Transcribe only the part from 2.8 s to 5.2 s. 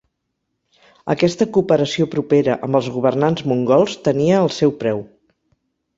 els governants mongols tenia el seu preu.